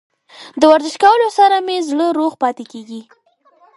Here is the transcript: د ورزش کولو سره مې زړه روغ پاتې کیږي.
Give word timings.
د 0.59 0.61
ورزش 0.71 0.95
کولو 1.03 1.27
سره 1.37 1.55
مې 1.65 1.77
زړه 1.89 2.07
روغ 2.19 2.31
پاتې 2.43 2.63
کیږي. 2.71 3.01